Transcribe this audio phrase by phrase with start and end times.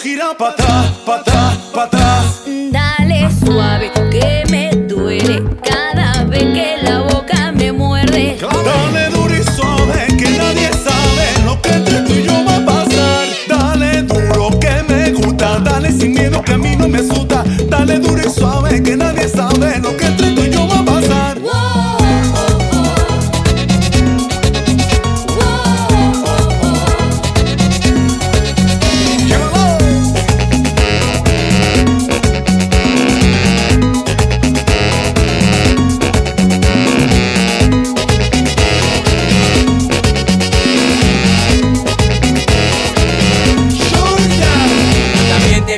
[0.00, 2.42] gira para atrás, para atrás, para atrás.
[2.70, 4.67] Dale suave, que me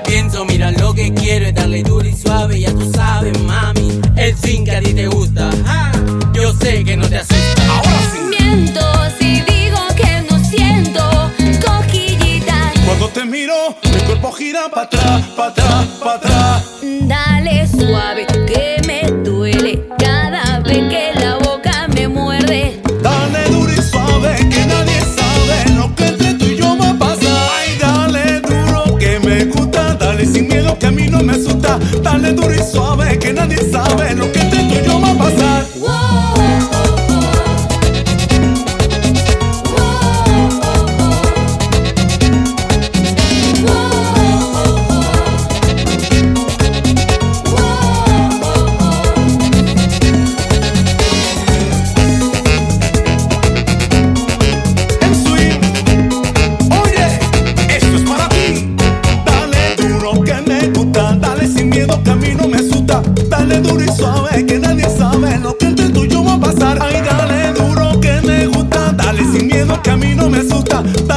[0.02, 4.00] pienso, mira lo que quiero es darle duro y suave, ya tú sabes, mami.
[4.16, 5.50] El zinc que a ti te gusta,
[6.32, 7.62] yo sé que no te asusta.
[7.68, 8.18] Ahora sí.
[8.38, 8.80] Miento
[9.18, 11.30] si digo que no siento
[11.64, 12.72] cosquillitas.
[12.84, 15.19] Cuando te miro, mi cuerpo gira para atrás.
[32.62, 34.39] suave que nadie sabe lo que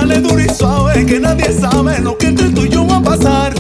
[0.06, 3.02] dale duro y suave, que nadie sabe lo que entre tú y yo va a
[3.02, 3.54] pasar.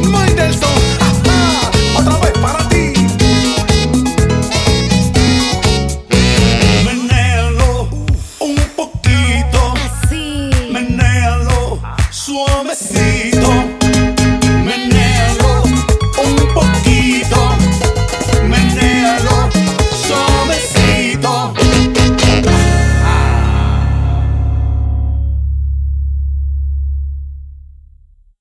[0.00, 2.94] Mendelssohn, ajá, otra vez para ti.
[6.86, 7.88] Menéalo
[8.40, 10.50] un poquito, así.
[10.72, 11.78] Menéalo
[12.10, 13.81] suavecito.